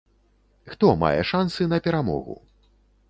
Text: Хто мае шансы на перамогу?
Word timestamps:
Хто 0.71 0.87
мае 1.03 1.21
шансы 1.33 1.67
на 1.75 1.81
перамогу? 1.89 2.35